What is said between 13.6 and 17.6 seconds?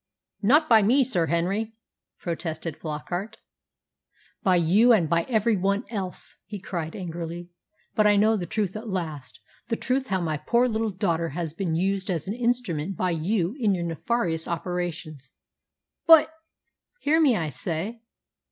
your nefarious operations." "But" "Hear me, I